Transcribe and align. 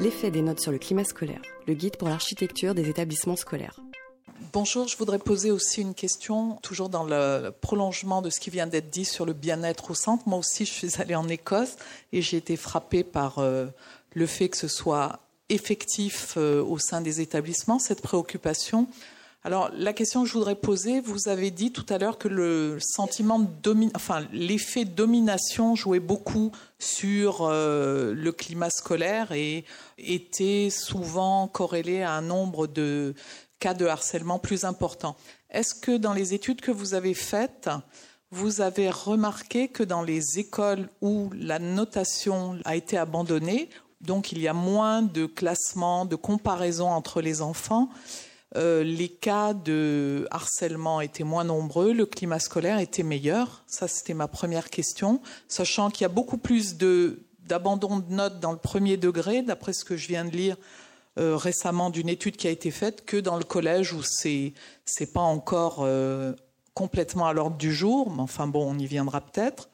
L'effet 0.00 0.30
des 0.30 0.42
notes 0.42 0.60
sur 0.60 0.72
le 0.72 0.78
climat 0.78 1.04
scolaire, 1.04 1.42
le 1.66 1.74
guide 1.74 1.96
pour 1.96 2.08
l'architecture 2.08 2.74
des 2.74 2.88
établissements 2.88 3.36
scolaires. 3.36 3.80
Bonjour, 4.52 4.88
je 4.88 4.96
voudrais 4.96 5.18
poser 5.18 5.50
aussi 5.50 5.80
une 5.80 5.94
question, 5.94 6.56
toujours 6.62 6.88
dans 6.88 7.04
le 7.04 7.50
prolongement 7.60 8.20
de 8.22 8.28
ce 8.28 8.40
qui 8.40 8.50
vient 8.50 8.66
d'être 8.66 8.90
dit 8.90 9.04
sur 9.04 9.24
le 9.24 9.32
bien-être 9.32 9.92
au 9.92 9.94
centre. 9.94 10.28
Moi 10.28 10.38
aussi, 10.38 10.64
je 10.64 10.72
suis 10.72 11.00
allée 11.00 11.14
en 11.14 11.28
Écosse 11.28 11.76
et 12.12 12.22
j'ai 12.22 12.36
été 12.36 12.56
frappée 12.56 13.04
par 13.04 13.38
euh, 13.38 13.66
le 14.14 14.26
fait 14.26 14.48
que 14.48 14.56
ce 14.56 14.68
soit 14.68 15.20
effectif 15.48 16.34
euh, 16.36 16.62
au 16.62 16.78
sein 16.78 17.00
des 17.00 17.20
établissements, 17.20 17.78
cette 17.78 18.02
préoccupation. 18.02 18.88
Alors, 19.44 19.70
la 19.74 19.92
question 19.92 20.22
que 20.22 20.28
je 20.28 20.34
voudrais 20.34 20.54
poser, 20.54 21.00
vous 21.00 21.26
avez 21.26 21.50
dit 21.50 21.72
tout 21.72 21.84
à 21.88 21.98
l'heure 21.98 22.16
que 22.16 22.28
le 22.28 22.78
sentiment 22.80 23.40
de 23.40 23.76
l'effet 24.32 24.84
domination 24.84 25.74
jouait 25.74 25.98
beaucoup 25.98 26.52
sur 26.78 27.40
euh, 27.40 28.14
le 28.14 28.30
climat 28.30 28.70
scolaire 28.70 29.32
et 29.32 29.64
était 29.98 30.68
souvent 30.70 31.48
corrélé 31.48 32.02
à 32.02 32.12
un 32.12 32.22
nombre 32.22 32.68
de 32.68 33.14
cas 33.58 33.74
de 33.74 33.84
harcèlement 33.84 34.38
plus 34.38 34.64
important. 34.64 35.16
Est-ce 35.50 35.74
que 35.74 35.96
dans 35.96 36.12
les 36.12 36.34
études 36.34 36.60
que 36.60 36.70
vous 36.70 36.94
avez 36.94 37.14
faites, 37.14 37.68
vous 38.30 38.60
avez 38.60 38.90
remarqué 38.90 39.66
que 39.66 39.82
dans 39.82 40.02
les 40.02 40.38
écoles 40.38 40.88
où 41.00 41.30
la 41.34 41.58
notation 41.58 42.60
a 42.64 42.76
été 42.76 42.96
abandonnée, 42.96 43.70
donc 44.00 44.30
il 44.30 44.40
y 44.40 44.46
a 44.46 44.54
moins 44.54 45.02
de 45.02 45.26
classements, 45.26 46.06
de 46.06 46.16
comparaison 46.16 46.88
entre 46.88 47.20
les 47.20 47.42
enfants, 47.42 47.88
euh, 48.56 48.84
les 48.84 49.08
cas 49.08 49.54
de 49.54 50.26
harcèlement 50.30 51.00
étaient 51.00 51.24
moins 51.24 51.44
nombreux, 51.44 51.92
le 51.92 52.04
climat 52.04 52.38
scolaire 52.38 52.78
était 52.78 53.02
meilleur. 53.02 53.64
Ça, 53.66 53.88
c'était 53.88 54.14
ma 54.14 54.28
première 54.28 54.68
question, 54.68 55.22
sachant 55.48 55.90
qu'il 55.90 56.02
y 56.02 56.04
a 56.04 56.10
beaucoup 56.10 56.36
plus 56.36 56.76
d'abandon 56.76 58.00
de 58.00 58.12
notes 58.12 58.40
dans 58.40 58.52
le 58.52 58.58
premier 58.58 58.98
degré, 58.98 59.42
d'après 59.42 59.72
ce 59.72 59.84
que 59.84 59.96
je 59.96 60.06
viens 60.06 60.26
de 60.26 60.36
lire 60.36 60.56
euh, 61.18 61.36
récemment 61.36 61.88
d'une 61.88 62.10
étude 62.10 62.36
qui 62.36 62.46
a 62.46 62.50
été 62.50 62.70
faite, 62.70 63.06
que 63.06 63.16
dans 63.16 63.36
le 63.36 63.44
collège 63.44 63.94
où 63.94 64.02
c'est 64.02 64.52
c'est 64.84 65.12
pas 65.12 65.20
encore 65.20 65.78
euh, 65.80 66.34
complètement 66.74 67.26
à 67.26 67.32
l'ordre 67.32 67.56
du 67.56 67.72
jour. 67.72 68.10
Mais 68.10 68.22
enfin 68.22 68.46
bon, 68.46 68.70
on 68.70 68.78
y 68.78 68.86
viendra 68.86 69.22
peut-être. 69.22 69.70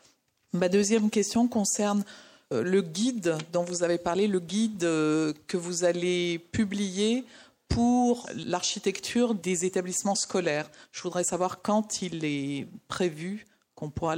Ma 0.53 0.69
deuxième 0.69 1.11
question 1.11 1.49
concerne 1.49 2.05
le 2.51 2.81
guide 2.81 3.37
dont 3.53 3.62
vous 3.62 3.83
avez 3.83 3.99
parlé, 3.99 4.27
le 4.27 4.41
guide 4.41 4.81
que 4.81 5.56
vous 5.56 5.84
allez 5.84 6.39
publier 6.39 7.27
pour 7.69 8.29
l'architecture 8.35 9.35
des 9.35 9.65
établissements 9.65 10.15
scolaires. 10.15 10.71
Je 10.93 11.03
voudrais 11.03 11.25
savoir 11.25 11.63
quand 11.63 12.03
il 12.03 12.25
est 12.25 12.67
prévu 12.89 13.47
qu'on 13.75 13.91
pourra 13.91 14.17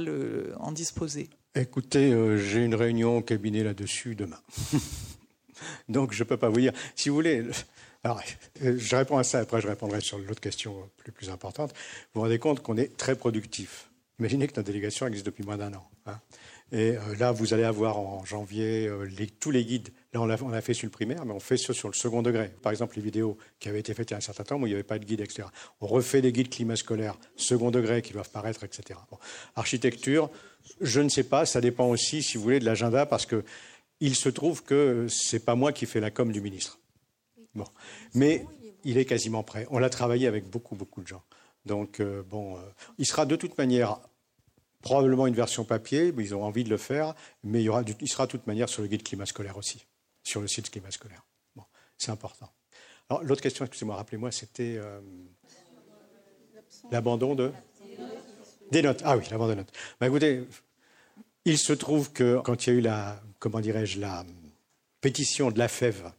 en 0.59 0.71
disposer. 0.71 1.29
Écoutez, 1.53 2.13
euh, 2.13 2.37
j'ai 2.37 2.63
une 2.63 2.75
réunion 2.75 3.17
au 3.17 3.21
cabinet 3.21 3.63
là-dessus 3.63 4.15
demain. 4.15 4.39
Donc 5.89 6.13
je 6.13 6.23
ne 6.23 6.27
peux 6.29 6.37
pas 6.37 6.49
vous 6.49 6.61
dire. 6.61 6.73
Si 6.95 7.09
vous 7.09 7.15
voulez, 7.15 7.45
alors, 8.03 8.21
euh, 8.63 8.75
je 8.77 8.95
réponds 8.95 9.17
à 9.17 9.23
ça, 9.23 9.39
après 9.39 9.61
je 9.61 9.67
répondrai 9.67 10.01
sur 10.01 10.17
l'autre 10.17 10.41
question 10.41 10.89
plus, 10.97 11.11
plus 11.11 11.29
importante. 11.29 11.71
Vous 11.71 11.75
vous 12.15 12.21
rendez 12.21 12.39
compte 12.39 12.61
qu'on 12.61 12.77
est 12.77 12.95
très 12.97 13.15
productif. 13.15 13.89
Imaginez 14.19 14.47
que 14.47 14.53
notre 14.55 14.67
délégation 14.67 15.07
existe 15.07 15.25
depuis 15.25 15.43
moins 15.43 15.57
d'un 15.57 15.73
an. 15.73 15.89
Hein. 16.05 16.19
Et 16.71 16.91
euh, 16.91 17.15
là, 17.19 17.31
vous 17.31 17.53
allez 17.53 17.63
avoir 17.63 17.99
en 17.99 18.23
janvier 18.25 18.89
tous 19.39 19.51
les 19.51 19.65
guides 19.65 19.89
Là, 20.13 20.19
on 20.21 20.25
l'a, 20.25 20.61
fait 20.61 20.73
sur 20.73 20.87
le 20.87 20.91
primaire, 20.91 21.25
mais 21.25 21.31
on 21.31 21.39
fait 21.39 21.55
sur 21.55 21.87
le 21.87 21.93
second 21.93 22.21
degré. 22.21 22.51
Par 22.61 22.73
exemple, 22.73 22.97
les 22.97 23.01
vidéos 23.01 23.37
qui 23.61 23.69
avaient 23.69 23.79
été 23.79 23.93
faites 23.93 24.09
il 24.09 24.13
y 24.13 24.15
a 24.15 24.17
un 24.17 24.21
certain 24.21 24.43
temps 24.43 24.57
où 24.57 24.67
il 24.67 24.69
n'y 24.69 24.73
avait 24.73 24.83
pas 24.83 24.99
de 24.99 25.05
guide, 25.05 25.21
etc. 25.21 25.47
On 25.79 25.87
refait 25.87 26.21
des 26.21 26.33
guides 26.33 26.49
climat 26.49 26.75
scolaire 26.75 27.17
second 27.37 27.71
degré 27.71 28.01
qui 28.01 28.11
doivent 28.11 28.29
paraître, 28.29 28.65
etc. 28.65 28.99
Architecture, 29.55 30.29
je 30.81 30.99
ne 30.99 31.07
sais 31.07 31.23
pas, 31.23 31.45
ça 31.45 31.61
dépend 31.61 31.87
aussi, 31.87 32.23
si 32.23 32.37
vous 32.37 32.43
voulez, 32.43 32.59
de 32.59 32.65
l'agenda, 32.65 33.05
parce 33.05 33.25
que 33.25 33.45
il 34.01 34.15
se 34.15 34.27
trouve 34.27 34.63
que 34.63 35.07
c'est 35.09 35.45
pas 35.45 35.55
moi 35.55 35.71
qui 35.71 35.85
fais 35.85 36.01
la 36.01 36.11
com 36.11 36.29
du 36.29 36.41
ministre. 36.41 36.79
Bon. 37.55 37.67
Mais 38.13 38.45
il 38.83 38.97
est 38.97 39.05
quasiment 39.05 39.43
prêt. 39.43 39.65
On 39.69 39.79
l'a 39.79 39.89
travaillé 39.89 40.27
avec 40.27 40.49
beaucoup, 40.49 40.75
beaucoup 40.75 41.01
de 41.01 41.07
gens. 41.07 41.23
Donc, 41.65 42.01
euh, 42.01 42.21
bon, 42.23 42.57
euh, 42.57 42.61
il 42.97 43.05
sera 43.05 43.25
de 43.25 43.35
toute 43.37 43.57
manière 43.57 43.99
probablement 44.81 45.27
une 45.27 45.35
version 45.35 45.63
papier, 45.63 46.13
ils 46.17 46.35
ont 46.35 46.43
envie 46.43 46.63
de 46.63 46.69
le 46.69 46.77
faire, 46.77 47.13
mais 47.43 47.63
il, 47.63 48.09
sera 48.09 48.25
de 48.25 48.31
toute 48.31 48.47
manière 48.47 48.69
sur 48.69 48.81
le 48.81 48.87
guide 48.87 49.03
climat 49.03 49.25
scolaire 49.25 49.57
aussi 49.57 49.85
sur 50.23 50.41
le 50.41 50.47
site 50.47 50.69
climat 50.69 50.91
scolaire. 50.91 51.23
Bon, 51.55 51.63
c'est 51.97 52.11
important. 52.11 52.51
Alors, 53.09 53.23
l'autre 53.23 53.41
question, 53.41 53.65
excusez-moi, 53.65 53.95
rappelez-moi, 53.95 54.31
c'était 54.31 54.75
euh, 54.77 54.99
l'abandon 56.91 57.35
de 57.35 57.51
des 58.71 58.81
notes. 58.81 59.01
Ah 59.03 59.17
oui, 59.17 59.23
l'abandon 59.29 59.49
des 59.49 59.57
notes. 59.57 59.73
Ben, 59.99 60.07
écoutez, 60.07 60.45
il 61.43 61.57
se 61.57 61.73
trouve 61.73 62.11
que 62.13 62.39
quand 62.41 62.65
il 62.65 62.69
y 62.69 62.75
a 62.75 62.79
eu 62.79 62.81
la, 62.81 63.21
comment 63.39 63.59
dirais-je, 63.59 63.99
la 63.99 64.23
pétition 65.01 65.51
de 65.51 65.59
la 65.59 65.67
FEV, 65.67 66.11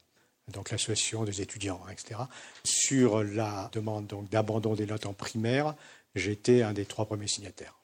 donc 0.49 0.71
l'association 0.71 1.25
des 1.25 1.41
étudiants, 1.41 1.81
etc., 1.91 2.21
sur 2.65 3.23
la 3.23 3.71
demande 3.73 4.13
d'abandon 4.31 4.75
des 4.75 4.87
notes 4.87 5.07
en 5.07 5.15
primaire, 5.15 5.75
j'étais 6.15 6.63
un 6.63 6.73
des 6.73 6.85
trois 6.85 7.07
premiers 7.07 7.29
signataires. 7.29 7.79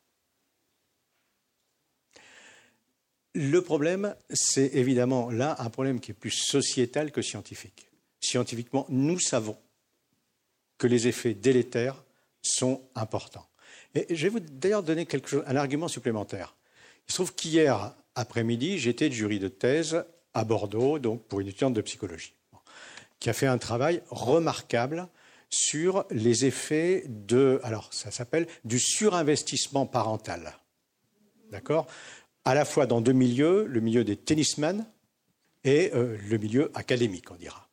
Le 3.40 3.62
problème, 3.62 4.16
c'est 4.30 4.74
évidemment 4.74 5.30
là 5.30 5.54
un 5.60 5.70
problème 5.70 6.00
qui 6.00 6.10
est 6.10 6.14
plus 6.14 6.32
sociétal 6.32 7.12
que 7.12 7.22
scientifique. 7.22 7.88
Scientifiquement, 8.18 8.84
nous 8.88 9.20
savons 9.20 9.56
que 10.76 10.88
les 10.88 11.06
effets 11.06 11.34
délétères 11.34 12.02
sont 12.42 12.82
importants. 12.96 13.46
Et 13.94 14.12
je 14.12 14.24
vais 14.24 14.28
vous 14.28 14.40
d'ailleurs 14.40 14.82
donner 14.82 15.06
quelque 15.06 15.28
chose, 15.28 15.44
un 15.46 15.54
argument 15.54 15.86
supplémentaire. 15.86 16.56
Il 17.06 17.12
se 17.12 17.18
trouve 17.18 17.32
qu'hier 17.32 17.94
après-midi, 18.16 18.76
j'étais 18.76 19.08
de 19.08 19.14
jury 19.14 19.38
de 19.38 19.46
thèse 19.46 20.04
à 20.34 20.42
Bordeaux, 20.42 20.98
donc 20.98 21.22
pour 21.28 21.38
une 21.38 21.46
étudiante 21.46 21.74
de 21.74 21.80
psychologie, 21.82 22.34
qui 23.20 23.30
a 23.30 23.34
fait 23.34 23.46
un 23.46 23.58
travail 23.58 24.02
remarquable 24.10 25.06
sur 25.48 26.06
les 26.10 26.44
effets 26.44 27.04
de, 27.06 27.60
alors 27.62 27.94
ça 27.94 28.10
s'appelle 28.10 28.48
du 28.64 28.80
surinvestissement 28.80 29.86
parental. 29.86 30.58
D'accord? 31.52 31.86
À 32.48 32.54
la 32.54 32.64
fois 32.64 32.86
dans 32.86 33.02
deux 33.02 33.12
milieux, 33.12 33.66
le 33.66 33.80
milieu 33.80 34.04
des 34.04 34.16
tennisman 34.16 34.86
et 35.64 35.90
euh, 35.92 36.16
le 36.30 36.38
milieu 36.38 36.70
académique, 36.72 37.30
on 37.30 37.34
dira. 37.34 37.68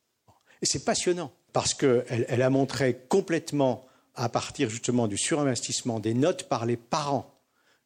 Et 0.61 0.65
c'est 0.65 0.83
passionnant, 0.83 1.31
parce 1.53 1.73
qu'elle 1.73 2.25
elle 2.27 2.41
a 2.41 2.49
montré 2.49 3.05
complètement, 3.07 3.85
à 4.15 4.27
partir 4.27 4.69
justement 4.69 5.07
du 5.07 5.17
surinvestissement 5.17 6.01
des 6.01 6.13
notes 6.13 6.49
par 6.49 6.65
les 6.65 6.75
parents, 6.75 7.39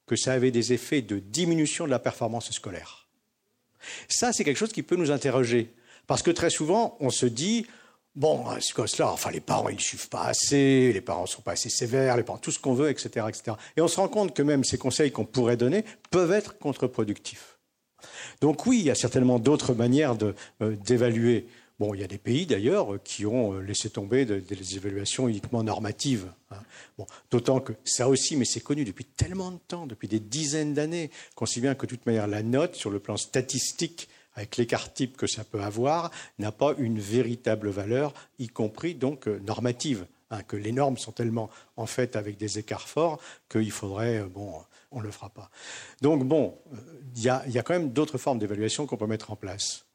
que 0.07 0.15
ça 0.15 0.33
avait 0.33 0.49
des 0.49 0.73
effets 0.73 1.03
de 1.03 1.19
diminution 1.19 1.85
de 1.85 1.91
la 1.91 1.99
performance 1.99 2.49
scolaire. 2.49 3.07
Ça, 4.07 4.33
c'est 4.33 4.43
quelque 4.43 4.57
chose 4.57 4.73
qui 4.73 4.81
peut 4.81 4.95
nous 4.95 5.11
interroger, 5.11 5.75
parce 6.07 6.23
que 6.23 6.31
très 6.31 6.49
souvent, 6.49 6.97
on 7.01 7.11
se 7.11 7.27
dit, 7.27 7.67
Bon, 8.19 8.43
ce 8.59 8.73
gosse-là, 8.73 9.13
enfin, 9.13 9.31
les 9.31 9.39
parents, 9.39 9.69
ils 9.69 9.77
ne 9.77 9.79
suivent 9.79 10.09
pas 10.09 10.25
assez, 10.25 10.91
les 10.91 10.99
parents 10.99 11.21
ne 11.21 11.27
sont 11.27 11.41
pas 11.41 11.53
assez 11.53 11.69
sévères, 11.69 12.17
les 12.17 12.23
parents, 12.23 12.37
tout 12.37 12.51
ce 12.51 12.59
qu'on 12.59 12.73
veut, 12.73 12.89
etc., 12.89 13.25
etc. 13.29 13.55
Et 13.77 13.81
on 13.81 13.87
se 13.87 13.95
rend 13.95 14.09
compte 14.09 14.35
que 14.35 14.41
même 14.41 14.65
ces 14.65 14.77
conseils 14.77 15.09
qu'on 15.09 15.23
pourrait 15.23 15.55
donner 15.55 15.85
peuvent 16.11 16.33
être 16.33 16.57
contre-productifs. 16.57 17.57
Donc 18.41 18.65
oui, 18.65 18.79
il 18.79 18.85
y 18.87 18.91
a 18.91 18.95
certainement 18.95 19.39
d'autres 19.39 19.73
manières 19.73 20.17
euh, 20.61 20.75
d'évaluer. 20.83 21.47
bon, 21.79 21.93
il 21.93 22.01
y 22.01 22.03
a 22.03 22.07
des 22.07 22.17
pays 22.17 22.45
d'ailleurs 22.45 23.01
qui 23.05 23.25
ont 23.25 23.53
euh, 23.53 23.61
laissé 23.61 23.89
tomber 23.89 24.25
des 24.25 24.75
évaluations 24.75 25.29
uniquement 25.29 25.63
normatives. 25.63 26.29
Hein. 26.51 26.57
Bon, 26.97 27.07
d'autant 27.31 27.61
que 27.61 27.71
ça 27.85 28.09
aussi, 28.09 28.35
mais 28.35 28.43
c'est 28.43 28.59
connu 28.59 28.83
depuis 28.83 29.05
tellement 29.05 29.51
de 29.51 29.59
temps, 29.65 29.87
depuis 29.87 30.09
des 30.09 30.19
dizaines 30.19 30.73
d'années, 30.73 31.09
qu'on 31.35 31.45
sait 31.45 31.61
bien 31.61 31.73
que 31.73 31.85
de 31.85 31.91
toute 31.91 32.05
manière, 32.05 32.27
la 32.27 32.43
note, 32.43 32.75
sur 32.75 32.89
le 32.89 32.99
plan 32.99 33.15
statistique, 33.15 34.09
avec 34.39 34.57
l'écart 34.57 34.93
type 34.93 35.17
que 35.17 35.27
ça 35.27 35.43
peut 35.43 35.61
avoir, 35.61 36.11
n'a 36.39 36.51
pas 36.51 36.73
une 36.77 36.99
véritable 36.99 37.69
valeur, 37.69 38.13
y 38.39 38.47
compris 38.47 38.95
donc 38.95 39.27
euh, 39.27 39.39
normative. 39.45 40.05
Hein, 40.31 40.43
que 40.43 40.55
les 40.55 40.71
normes 40.71 40.97
sont 40.97 41.11
tellement 41.11 41.49
en 41.75 41.87
fait 41.87 42.15
avec 42.15 42.37
des 42.37 42.59
écarts 42.59 42.87
forts 42.87 43.19
qu'il 43.49 43.71
faudrait, 43.71 44.19
euh, 44.19 44.27
bon, 44.27 44.53
on 44.91 44.99
ne 44.99 45.03
le 45.03 45.11
fera 45.11 45.29
pas. 45.29 45.49
Donc 46.01 46.23
bon, 46.23 46.57
euh, 46.73 46.77
il 47.15 47.23
y, 47.23 47.29
a, 47.29 47.63
quand 47.63 47.73
même 47.73 47.91
d'autres 47.91 48.19
formes 48.19 48.37
d'évaluation 48.37 48.85
qu'on 48.85 48.95
peut 48.95 49.07
mettre 49.07 49.31
en 49.31 49.35
place. 49.35 49.85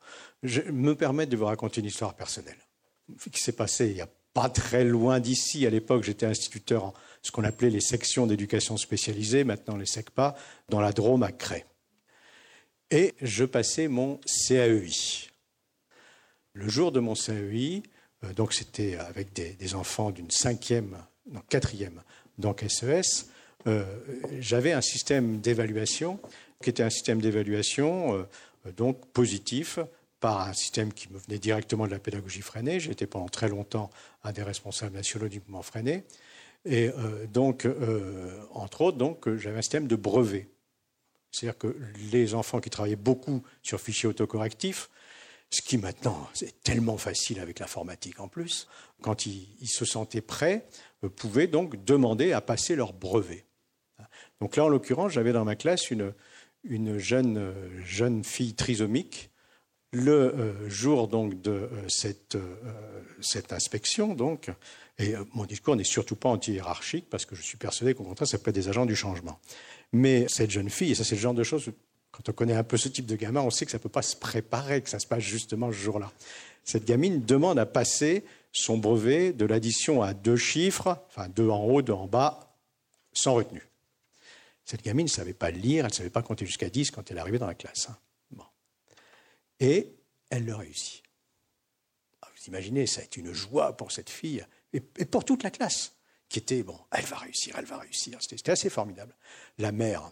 Je 0.43 0.61
me 0.61 0.95
permets 0.95 1.27
de 1.27 1.37
vous 1.37 1.47
raconter 1.47 1.81
une 1.81 1.87
histoire 1.87 2.15
personnelle 2.15 2.59
qui 3.31 3.41
s'est 3.41 3.53
passée 3.53 3.89
il 3.89 3.95
n'y 3.95 4.01
a 4.01 4.09
pas 4.35 4.49
très 4.49 4.85
loin 4.85 5.21
d'ici. 5.21 5.67
À 5.67 5.71
l'époque, 5.71 6.03
j'étais 6.03 6.27
instituteur 6.27 6.85
en 6.85 6.95
ce 7.23 7.31
qu'on 7.31 7.45
appelait 7.45 7.71
les 7.71 7.81
sections 7.81 8.27
d'éducation 8.27 8.77
spécialisée, 8.77 9.45
maintenant 9.45 9.77
les 9.77 9.87
SECPA, 9.87 10.35
dans 10.69 10.81
la 10.81 10.93
Drôme 10.93 11.23
à 11.23 11.31
Cray 11.31 11.65
et 12.91 13.15
je 13.21 13.45
passais 13.45 13.89
mon 13.89 14.21
CAEI. 14.49 15.31
Le 16.53 16.69
jour 16.69 16.93
de 16.93 17.01
mon 17.01 17.15
CAEI, 17.15 17.83
euh, 18.25 18.33
donc 18.33 18.53
c'était 18.53 18.97
avec 18.97 19.33
des, 19.33 19.75
enfants 19.75 20.11
d'une 20.11 20.31
cinquième, 20.31 20.97
non 21.31 21.41
quatrième, 21.49 22.03
donc 22.39 22.65
SES, 22.69 22.85
e 22.87 23.71
euh, 23.71 23.85
j'avais 24.41 24.73
un 24.73 24.83
système 24.83 25.41
d'évaluation 25.41 26.21
qui 26.63 26.71
était 26.71 26.83
un 26.83 26.91
système 26.91 27.21
d'évaluation 27.21 28.15
euh, 28.15 28.73
donc 28.73 29.05
positif 29.13 29.79
par 30.21 30.41
un 30.43 30.53
système 30.53 30.93
qui 30.93 31.11
me 31.13 31.19
venait 31.19 31.39
directement 31.39 31.87
de 31.87 31.93
la 31.93 31.99
pédagogie 31.99 32.43
freinée. 32.43 32.81
J'ai 32.81 32.93
été 32.93 33.07
pendant 33.07 33.29
très 33.29 33.49
longtemps 33.49 33.91
un 34.23 34.33
des 34.33 34.43
responsables 34.43 34.95
nationaux 34.95 35.29
du 35.29 35.41
mouvement 35.41 35.63
freiné. 35.63 36.05
Et 36.65 36.91
donc, 37.31 37.69
entre 38.55 38.81
autres, 38.81 39.37
j'avais 39.37 39.59
un 39.59 39.63
système 39.63 39.87
de 39.87 39.97
brevet. 39.97 40.49
C'est-à-dire 41.35 41.59
que 41.59 41.77
les 42.13 42.35
enfants 42.35 42.61
qui 42.61 42.71
travaillaient 42.71 42.97
beaucoup 42.97 43.43
sur 43.63 43.81
fichiers 43.81 44.09
autocorrectifs 44.09 44.89
ce 45.55 45.63
qui 45.63 45.79
maintenant, 45.79 46.29
c'est 46.33 46.63
tellement 46.63 46.99
facile 46.99 47.39
avec 47.39 47.61
l'informatique 47.61 48.19
en 48.19 48.27
plus, 48.27 48.67
quand 49.03 49.25
ils, 49.27 49.69
se 49.69 49.85
sentaient 49.85 50.21
prêts, 50.21 50.67
euh, 51.05 51.09
pouvaient 51.09 51.47
donc 51.47 51.85
demander 51.85 52.33
à 52.33 52.41
passer 52.41 52.75
leur 52.75 52.93
brevet. 52.93 53.45
Donc 54.41 54.57
là, 54.57 54.65
en 54.65 54.69
l'occurrence, 54.69 55.13
j'avais 55.13 55.33
dans 55.33 55.45
ma 55.45 55.55
classe 55.55 55.93
une, 55.93 56.13
une 56.65 56.99
jeune, 56.99 57.39
euh, 57.39 57.85
jeune 57.85 58.25
fille 58.25 58.55
trisomique. 58.55 59.31
Le 59.93 60.13
euh, 60.13 60.69
jour 60.69 61.07
donc 61.07 61.41
de 61.41 61.71
cette, 61.87 62.37
cette 63.21 63.53
inspection, 63.53 64.15
donc, 64.15 64.51
et 64.99 65.15
mon 65.35 65.45
discours 65.45 65.77
n'est 65.77 65.85
surtout 65.85 66.17
pas 66.17 66.31
anti-hiérarchique 66.31 67.09
parce 67.09 67.27
que 67.27 67.37
je 67.37 67.43
suis 67.43 67.59
persuadé 67.59 67.95
qu'au 67.95 68.03
contraire, 68.03 68.27
ça 68.27 68.39
peut 68.39 68.51
être 68.51 68.57
des 68.57 68.69
agents 68.69 68.87
du 68.87 68.97
changement. 68.97 69.39
Mais 69.95 70.27
cette 70.29 70.51
jeune 70.51 70.71
fille, 70.71 70.91
et 70.91 70.95
ça 70.97 71.05
c'est 71.05 71.15
le 71.15 71.21
genre 71.21 71.35
de 71.35 71.45
choses 71.45 71.71
quand 72.11 72.29
on 72.29 72.33
connaît 72.33 72.55
un 72.55 72.65
peu 72.65 72.77
ce 72.77 72.89
type 72.89 73.07
de 73.07 73.15
gamin, 73.17 73.41
on 73.43 73.51
sait 73.51 73.65
que 73.65 73.71
ça 73.71 73.79
ne 73.79 73.83
peut 73.83 73.89
pas 73.89 74.03
se 74.03 74.17
préparer, 74.17 74.83
que 74.83 74.91
ça 74.91 74.99
se 74.99 75.07
passe 75.07 75.23
justement 75.23 75.71
ce 75.71 75.77
jour-là. 75.77 76.13
Cette 76.65 76.85
gamine 76.85 77.25
demande 77.25 77.59
à 77.59 77.67
passer 77.67 78.25
son 78.53 78.77
brevet 78.77 79.33
de 79.33 79.45
l'addition 79.45 80.03
à 80.03 80.15
deux 80.15 80.37
chiffres, 80.37 81.05
enfin 81.09 81.29
deux 81.29 81.49
en 81.49 81.65
haut, 81.65 81.81
deux 81.81 81.93
en 81.93 82.07
bas, 82.07 82.57
sans 83.13 83.35
retenue. 83.35 83.67
Cette 84.65 84.83
gamine 84.83 85.07
ne 85.07 85.11
savait 85.11 85.33
pas 85.33 85.51
lire, 85.51 85.85
elle 85.85 85.91
ne 85.91 85.97
savait 85.97 86.11
pas 86.11 86.23
compter 86.23 86.47
jusqu'à 86.47 86.71
10 86.71 86.91
quand 86.91 87.11
elle 87.11 87.19
arrivée 87.19 87.39
dans 87.39 87.47
la 87.47 87.55
classe. 87.55 87.89
Hein. 87.91 87.97
Bon. 88.33 88.45
Et 89.61 89.95
elle 90.31 90.45
le 90.45 90.57
réussit. 90.57 91.03
Ah, 92.23 92.29
vous 92.35 92.49
imaginez, 92.49 92.87
ça 92.87 93.01
a 93.01 93.05
été 93.05 93.21
une 93.21 93.33
joie 93.33 93.77
pour 93.77 93.93
cette 93.93 94.11
fille 94.11 94.45
et, 94.73 94.81
pour 94.81 95.25
toute 95.25 95.45
la 95.45 95.51
classe, 95.51 95.94
bon, 96.63 96.79
elle 96.91 97.05
va 97.05 97.17
réussir, 97.17 97.55
elle 97.59 97.65
va 97.65 97.79
réussir. 97.79 98.19
C'était 98.21 98.53
assez 98.53 98.71
formidable. 98.71 99.15
La 99.59 99.73
mère, 99.73 100.11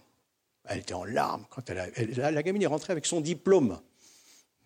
elle 0.65 0.81
était 0.81 0.95
en 0.95 1.05
larmes 1.05 1.47
quand 1.51 1.69
elle, 1.71 1.79
a, 1.79 2.31
la 2.31 2.43
gamine 2.43 2.63
est 2.63 2.67
rentrée 2.67 2.93
avec 2.93 3.07
son 3.07 3.21
diplôme. 3.21 3.81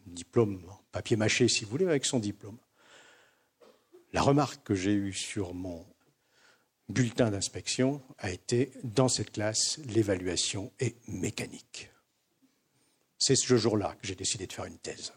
Diplôme 0.07 0.63
papier 0.93 1.17
mâché, 1.17 1.49
si 1.49 1.65
vous 1.65 1.71
voulez, 1.71 1.87
avec 1.87 2.05
son 2.05 2.19
diplôme. 2.19 2.59
La 4.13 4.23
remarque 4.23 4.63
que 4.65 4.75
j'ai 4.75 4.93
eue 4.93 5.13
sur 5.13 5.53
mon 5.53 5.87
bulletin 6.89 7.31
d'inspection 7.31 8.03
a 8.19 8.31
été 8.31 8.73
dans 8.85 9.09
cette 9.09 9.33
classe, 9.33 9.79
l'évaluation 9.87 10.73
est 10.79 10.97
mécanique. 11.09 11.91
C'est 13.19 13.37
ce 13.37 13.57
jour-là 13.57 13.97
que 14.01 14.07
j'ai 14.07 14.15
décidé 14.15 14.47
de 14.47 14.53
faire 14.53 14.67
une 14.67 14.79
thèse. 14.79 15.13